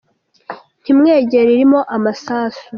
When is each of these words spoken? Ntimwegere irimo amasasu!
Ntimwegere 0.81 1.49
irimo 1.51 1.79
amasasu! 1.95 2.63